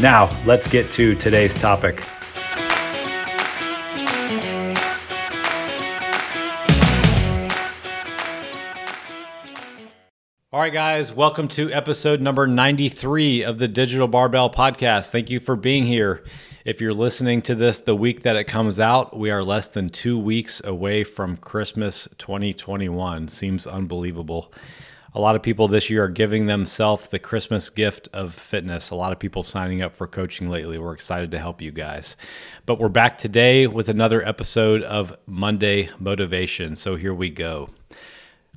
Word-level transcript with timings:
Now, 0.00 0.28
let's 0.44 0.68
get 0.68 0.90
to 0.92 1.14
today's 1.14 1.54
topic. 1.54 2.06
All 10.52 10.60
right, 10.60 10.72
guys, 10.72 11.14
welcome 11.14 11.48
to 11.48 11.72
episode 11.72 12.20
number 12.20 12.46
93 12.46 13.42
of 13.42 13.58
the 13.58 13.68
Digital 13.68 14.06
Barbell 14.06 14.50
Podcast. 14.50 15.10
Thank 15.10 15.30
you 15.30 15.40
for 15.40 15.56
being 15.56 15.86
here. 15.86 16.24
If 16.66 16.80
you're 16.82 16.94
listening 16.94 17.40
to 17.42 17.54
this 17.54 17.80
the 17.80 17.94
week 17.94 18.22
that 18.22 18.36
it 18.36 18.44
comes 18.44 18.78
out, 18.78 19.16
we 19.16 19.30
are 19.30 19.42
less 19.42 19.68
than 19.68 19.88
two 19.88 20.18
weeks 20.18 20.60
away 20.62 21.04
from 21.04 21.38
Christmas 21.38 22.06
2021. 22.18 23.28
Seems 23.28 23.66
unbelievable. 23.66 24.52
A 25.16 25.20
lot 25.26 25.34
of 25.34 25.42
people 25.42 25.66
this 25.66 25.88
year 25.88 26.04
are 26.04 26.08
giving 26.10 26.44
themselves 26.44 27.08
the 27.08 27.18
Christmas 27.18 27.70
gift 27.70 28.06
of 28.12 28.34
fitness. 28.34 28.90
A 28.90 28.94
lot 28.94 29.12
of 29.12 29.18
people 29.18 29.42
signing 29.42 29.80
up 29.80 29.96
for 29.96 30.06
coaching 30.06 30.50
lately. 30.50 30.76
We're 30.76 30.92
excited 30.92 31.30
to 31.30 31.38
help 31.38 31.62
you 31.62 31.72
guys. 31.72 32.18
But 32.66 32.78
we're 32.78 32.90
back 32.90 33.16
today 33.16 33.66
with 33.66 33.88
another 33.88 34.22
episode 34.22 34.82
of 34.82 35.16
Monday 35.24 35.88
Motivation. 35.98 36.76
So 36.76 36.96
here 36.96 37.14
we 37.14 37.30
go. 37.30 37.70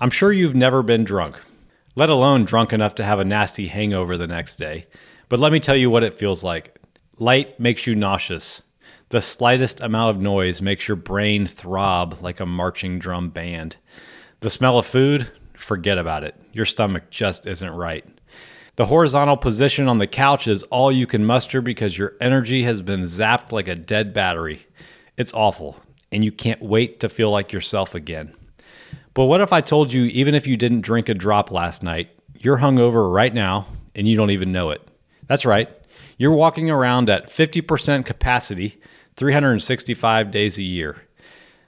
I'm 0.00 0.10
sure 0.10 0.32
you've 0.32 0.56
never 0.56 0.82
been 0.82 1.04
drunk, 1.04 1.40
let 1.94 2.10
alone 2.10 2.44
drunk 2.44 2.72
enough 2.72 2.96
to 2.96 3.04
have 3.04 3.20
a 3.20 3.24
nasty 3.24 3.68
hangover 3.68 4.16
the 4.16 4.26
next 4.26 4.56
day. 4.56 4.86
But 5.28 5.38
let 5.38 5.52
me 5.52 5.60
tell 5.60 5.76
you 5.76 5.90
what 5.90 6.02
it 6.02 6.18
feels 6.18 6.42
like. 6.42 6.76
Light 7.18 7.60
makes 7.60 7.86
you 7.86 7.94
nauseous. 7.94 8.64
The 9.10 9.20
slightest 9.20 9.80
amount 9.80 10.16
of 10.16 10.20
noise 10.20 10.60
makes 10.60 10.88
your 10.88 10.96
brain 10.96 11.46
throb 11.46 12.18
like 12.20 12.40
a 12.40 12.46
marching 12.46 12.98
drum 12.98 13.30
band. 13.30 13.76
The 14.40 14.50
smell 14.50 14.78
of 14.78 14.86
food, 14.86 15.30
forget 15.58 15.98
about 15.98 16.24
it. 16.24 16.34
Your 16.52 16.64
stomach 16.64 17.10
just 17.10 17.46
isn't 17.46 17.70
right. 17.70 18.04
The 18.76 18.86
horizontal 18.86 19.36
position 19.36 19.88
on 19.88 19.98
the 19.98 20.06
couch 20.06 20.46
is 20.46 20.62
all 20.64 20.92
you 20.92 21.06
can 21.06 21.26
muster 21.26 21.60
because 21.60 21.98
your 21.98 22.14
energy 22.20 22.62
has 22.62 22.80
been 22.80 23.02
zapped 23.02 23.50
like 23.50 23.66
a 23.66 23.74
dead 23.74 24.14
battery. 24.14 24.66
It's 25.16 25.34
awful, 25.34 25.80
and 26.12 26.24
you 26.24 26.30
can't 26.30 26.62
wait 26.62 27.00
to 27.00 27.08
feel 27.08 27.30
like 27.30 27.52
yourself 27.52 27.94
again. 27.94 28.32
But 29.14 29.24
what 29.24 29.40
if 29.40 29.52
I 29.52 29.60
told 29.60 29.92
you, 29.92 30.04
even 30.04 30.36
if 30.36 30.46
you 30.46 30.56
didn't 30.56 30.82
drink 30.82 31.08
a 31.08 31.14
drop 31.14 31.50
last 31.50 31.82
night, 31.82 32.10
you're 32.38 32.58
hungover 32.58 33.12
right 33.12 33.34
now 33.34 33.66
and 33.96 34.06
you 34.06 34.16
don't 34.16 34.30
even 34.30 34.52
know 34.52 34.70
it? 34.70 34.80
That's 35.26 35.44
right. 35.44 35.68
You're 36.18 36.30
walking 36.30 36.70
around 36.70 37.10
at 37.10 37.28
50% 37.28 38.06
capacity 38.06 38.80
365 39.16 40.30
days 40.30 40.56
a 40.58 40.62
year. 40.62 41.02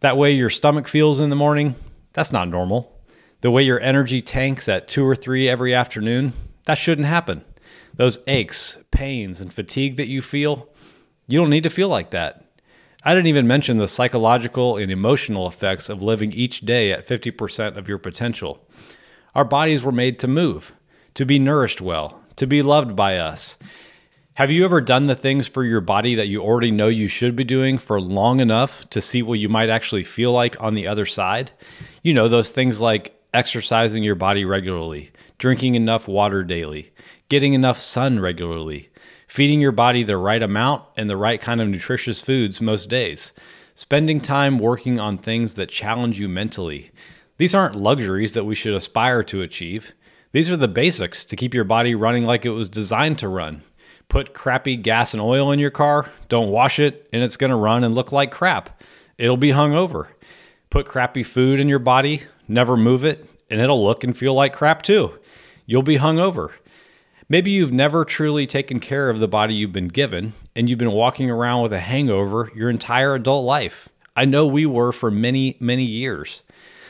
That 0.00 0.16
way 0.16 0.32
your 0.32 0.50
stomach 0.50 0.86
feels 0.86 1.18
in 1.18 1.30
the 1.30 1.36
morning, 1.36 1.74
that's 2.12 2.30
not 2.30 2.48
normal. 2.48 2.96
The 3.42 3.50
way 3.50 3.64
your 3.64 3.80
energy 3.80 4.20
tanks 4.20 4.68
at 4.68 4.86
2 4.86 5.04
or 5.04 5.16
3 5.16 5.48
every 5.48 5.74
afternoon, 5.74 6.32
that 6.64 6.76
shouldn't 6.78 7.08
happen. 7.08 7.44
Those 7.92 8.20
aches, 8.28 8.78
pains, 8.92 9.40
and 9.40 9.52
fatigue 9.52 9.96
that 9.96 10.06
you 10.06 10.22
feel, 10.22 10.68
you 11.26 11.40
don't 11.40 11.50
need 11.50 11.64
to 11.64 11.70
feel 11.70 11.88
like 11.88 12.10
that. 12.10 12.44
I 13.04 13.14
didn't 13.14 13.26
even 13.26 13.48
mention 13.48 13.78
the 13.78 13.88
psychological 13.88 14.76
and 14.76 14.92
emotional 14.92 15.48
effects 15.48 15.88
of 15.88 16.00
living 16.00 16.32
each 16.32 16.60
day 16.60 16.92
at 16.92 17.08
50% 17.08 17.76
of 17.76 17.88
your 17.88 17.98
potential. 17.98 18.64
Our 19.34 19.44
bodies 19.44 19.82
were 19.82 19.90
made 19.90 20.20
to 20.20 20.28
move, 20.28 20.72
to 21.14 21.26
be 21.26 21.40
nourished 21.40 21.80
well, 21.80 22.20
to 22.36 22.46
be 22.46 22.62
loved 22.62 22.94
by 22.94 23.18
us. 23.18 23.58
Have 24.34 24.52
you 24.52 24.64
ever 24.64 24.80
done 24.80 25.08
the 25.08 25.16
things 25.16 25.48
for 25.48 25.64
your 25.64 25.80
body 25.80 26.14
that 26.14 26.28
you 26.28 26.40
already 26.40 26.70
know 26.70 26.86
you 26.86 27.08
should 27.08 27.34
be 27.34 27.42
doing 27.42 27.76
for 27.76 28.00
long 28.00 28.38
enough 28.38 28.88
to 28.90 29.00
see 29.00 29.20
what 29.20 29.40
you 29.40 29.48
might 29.48 29.68
actually 29.68 30.04
feel 30.04 30.30
like 30.30 30.62
on 30.62 30.74
the 30.74 30.86
other 30.86 31.06
side? 31.06 31.50
You 32.04 32.14
know, 32.14 32.28
those 32.28 32.50
things 32.50 32.80
like 32.80 33.18
exercising 33.32 34.02
your 34.02 34.14
body 34.14 34.44
regularly, 34.44 35.10
drinking 35.38 35.74
enough 35.74 36.06
water 36.06 36.42
daily, 36.42 36.92
getting 37.28 37.54
enough 37.54 37.78
sun 37.78 38.20
regularly, 38.20 38.90
feeding 39.26 39.60
your 39.60 39.72
body 39.72 40.02
the 40.02 40.16
right 40.16 40.42
amount 40.42 40.84
and 40.96 41.08
the 41.08 41.16
right 41.16 41.40
kind 41.40 41.60
of 41.60 41.68
nutritious 41.68 42.20
foods 42.20 42.60
most 42.60 42.90
days, 42.90 43.32
spending 43.74 44.20
time 44.20 44.58
working 44.58 45.00
on 45.00 45.16
things 45.16 45.54
that 45.54 45.68
challenge 45.68 46.20
you 46.20 46.28
mentally. 46.28 46.90
These 47.38 47.54
aren't 47.54 47.76
luxuries 47.76 48.34
that 48.34 48.44
we 48.44 48.54
should 48.54 48.74
aspire 48.74 49.22
to 49.24 49.42
achieve. 49.42 49.92
These 50.32 50.50
are 50.50 50.56
the 50.56 50.68
basics 50.68 51.24
to 51.26 51.36
keep 51.36 51.54
your 51.54 51.64
body 51.64 51.94
running 51.94 52.24
like 52.24 52.44
it 52.44 52.50
was 52.50 52.68
designed 52.68 53.18
to 53.18 53.28
run 53.28 53.62
put 54.12 54.34
crappy 54.34 54.76
gas 54.76 55.14
and 55.14 55.22
oil 55.22 55.50
in 55.52 55.58
your 55.58 55.70
car, 55.70 56.10
don't 56.28 56.50
wash 56.50 56.78
it, 56.78 57.08
and 57.14 57.22
it's 57.22 57.38
going 57.38 57.48
to 57.48 57.56
run 57.56 57.82
and 57.82 57.94
look 57.94 58.12
like 58.12 58.30
crap. 58.30 58.82
It'll 59.16 59.38
be 59.38 59.52
hung 59.52 59.72
over. 59.74 60.10
Put 60.68 60.84
crappy 60.84 61.22
food 61.22 61.58
in 61.58 61.66
your 61.66 61.78
body, 61.78 62.24
never 62.52 62.76
move 62.76 63.04
it, 63.04 63.28
and 63.50 63.60
it'll 63.60 63.82
look 63.82 64.04
and 64.04 64.16
feel 64.16 64.34
like 64.34 64.52
crap 64.52 64.82
too. 64.82 65.18
You'll 65.66 65.82
be 65.82 65.96
hung 65.96 66.18
over. 66.18 66.52
Maybe 67.28 67.50
you've 67.50 67.72
never 67.72 68.04
truly 68.04 68.46
taken 68.46 68.78
care 68.78 69.08
of 69.08 69.18
the 69.18 69.28
body 69.28 69.54
you've 69.54 69.72
been 69.72 69.88
given, 69.88 70.34
and 70.54 70.68
you've 70.68 70.78
been 70.78 70.92
walking 70.92 71.30
around 71.30 71.62
with 71.62 71.72
a 71.72 71.80
hangover 71.80 72.50
your 72.54 72.68
entire 72.68 73.14
adult 73.14 73.44
life. 73.44 73.88
I 74.14 74.26
know 74.26 74.46
we 74.46 74.66
were 74.66 74.92
for 74.92 75.10
many, 75.10 75.56
many 75.58 75.84
years. 75.84 76.42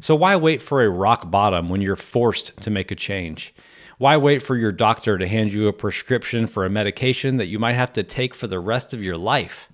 So 0.00 0.16
why 0.16 0.34
wait 0.36 0.60
for 0.60 0.82
a 0.82 0.90
rock 0.90 1.30
bottom 1.30 1.68
when 1.68 1.80
you're 1.80 1.94
forced 1.94 2.56
to 2.62 2.70
make 2.70 2.90
a 2.90 2.96
change? 2.96 3.54
Why 3.98 4.16
wait 4.16 4.42
for 4.42 4.56
your 4.56 4.72
doctor 4.72 5.18
to 5.18 5.28
hand 5.28 5.52
you 5.52 5.68
a 5.68 5.72
prescription 5.72 6.48
for 6.48 6.64
a 6.64 6.70
medication 6.70 7.36
that 7.36 7.46
you 7.46 7.60
might 7.60 7.74
have 7.74 7.92
to 7.92 8.02
take 8.02 8.34
for 8.34 8.48
the 8.48 8.58
rest 8.58 8.92
of 8.92 9.04
your 9.04 9.16
life? 9.16 9.68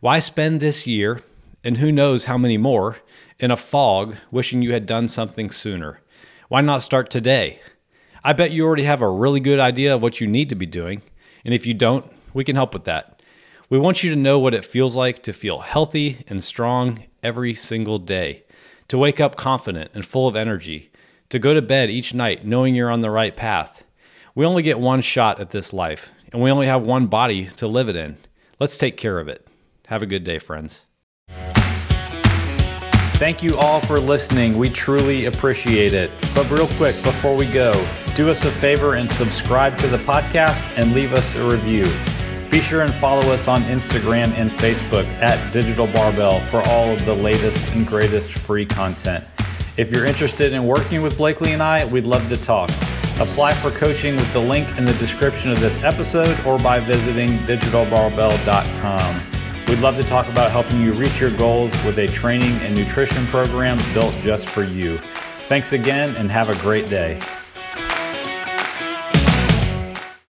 Why 0.00 0.20
spend 0.20 0.60
this 0.60 0.86
year, 0.86 1.20
and 1.68 1.76
who 1.76 1.92
knows 1.92 2.24
how 2.24 2.38
many 2.38 2.56
more, 2.56 2.96
in 3.38 3.50
a 3.50 3.56
fog 3.58 4.16
wishing 4.30 4.62
you 4.62 4.72
had 4.72 4.86
done 4.86 5.06
something 5.06 5.50
sooner? 5.50 6.00
Why 6.48 6.62
not 6.62 6.82
start 6.82 7.10
today? 7.10 7.60
I 8.24 8.32
bet 8.32 8.52
you 8.52 8.64
already 8.64 8.84
have 8.84 9.02
a 9.02 9.10
really 9.10 9.38
good 9.38 9.60
idea 9.60 9.94
of 9.94 10.00
what 10.00 10.18
you 10.18 10.26
need 10.26 10.48
to 10.48 10.54
be 10.54 10.64
doing, 10.64 11.02
and 11.44 11.52
if 11.52 11.66
you 11.66 11.74
don't, 11.74 12.10
we 12.32 12.42
can 12.42 12.56
help 12.56 12.72
with 12.72 12.84
that. 12.84 13.20
We 13.68 13.78
want 13.78 14.02
you 14.02 14.08
to 14.08 14.16
know 14.16 14.38
what 14.38 14.54
it 14.54 14.64
feels 14.64 14.96
like 14.96 15.22
to 15.24 15.34
feel 15.34 15.58
healthy 15.58 16.24
and 16.26 16.42
strong 16.42 17.04
every 17.22 17.52
single 17.52 17.98
day, 17.98 18.44
to 18.88 18.96
wake 18.96 19.20
up 19.20 19.36
confident 19.36 19.90
and 19.92 20.06
full 20.06 20.26
of 20.26 20.36
energy 20.36 20.90
to 21.28 21.38
go 21.38 21.52
to 21.52 21.60
bed 21.60 21.90
each 21.90 22.14
night 22.14 22.46
knowing 22.46 22.74
you're 22.74 22.90
on 22.90 23.02
the 23.02 23.10
right 23.10 23.36
path. 23.36 23.84
We 24.34 24.46
only 24.46 24.62
get 24.62 24.80
one 24.80 25.02
shot 25.02 25.38
at 25.38 25.50
this 25.50 25.74
life, 25.74 26.12
and 26.32 26.40
we 26.40 26.50
only 26.50 26.66
have 26.66 26.86
one 26.86 27.08
body 27.08 27.50
to 27.56 27.68
live 27.68 27.90
it 27.90 27.96
in. 27.96 28.16
Let's 28.58 28.78
take 28.78 28.96
care 28.96 29.18
of 29.18 29.28
it. 29.28 29.46
Have 29.88 30.02
a 30.02 30.06
good 30.06 30.24
day, 30.24 30.38
friends. 30.38 30.86
Thank 33.18 33.42
you 33.42 33.56
all 33.56 33.80
for 33.80 33.98
listening. 33.98 34.56
We 34.56 34.70
truly 34.70 35.24
appreciate 35.24 35.92
it. 35.92 36.08
But, 36.36 36.48
real 36.52 36.68
quick, 36.76 36.94
before 37.02 37.34
we 37.34 37.46
go, 37.46 37.72
do 38.14 38.30
us 38.30 38.44
a 38.44 38.50
favor 38.50 38.94
and 38.94 39.10
subscribe 39.10 39.76
to 39.78 39.88
the 39.88 39.96
podcast 39.96 40.70
and 40.78 40.94
leave 40.94 41.12
us 41.12 41.34
a 41.34 41.44
review. 41.50 41.84
Be 42.48 42.60
sure 42.60 42.82
and 42.82 42.94
follow 42.94 43.32
us 43.32 43.48
on 43.48 43.62
Instagram 43.62 44.28
and 44.38 44.52
Facebook 44.52 45.04
at 45.20 45.52
Digital 45.52 45.88
Barbell 45.88 46.38
for 46.42 46.62
all 46.68 46.90
of 46.90 47.04
the 47.06 47.14
latest 47.14 47.74
and 47.74 47.84
greatest 47.84 48.30
free 48.30 48.64
content. 48.64 49.24
If 49.76 49.90
you're 49.90 50.06
interested 50.06 50.52
in 50.52 50.64
working 50.64 51.02
with 51.02 51.16
Blakely 51.16 51.52
and 51.52 51.62
I, 51.62 51.86
we'd 51.86 52.04
love 52.04 52.28
to 52.28 52.36
talk. 52.36 52.70
Apply 53.18 53.52
for 53.52 53.72
coaching 53.72 54.14
with 54.14 54.32
the 54.32 54.38
link 54.38 54.68
in 54.78 54.84
the 54.84 54.94
description 54.94 55.50
of 55.50 55.58
this 55.58 55.82
episode 55.82 56.38
or 56.46 56.56
by 56.60 56.78
visiting 56.78 57.30
digitalbarbell.com. 57.38 59.27
We'd 59.68 59.80
love 59.80 59.96
to 59.96 60.02
talk 60.02 60.26
about 60.28 60.50
helping 60.50 60.80
you 60.80 60.94
reach 60.94 61.20
your 61.20 61.30
goals 61.30 61.74
with 61.84 61.98
a 61.98 62.06
training 62.06 62.52
and 62.62 62.74
nutrition 62.74 63.26
program 63.26 63.78
built 63.92 64.18
just 64.22 64.48
for 64.48 64.64
you. 64.64 64.98
Thanks 65.48 65.74
again 65.74 66.16
and 66.16 66.30
have 66.30 66.48
a 66.48 66.56
great 66.60 66.86
day. 66.86 67.20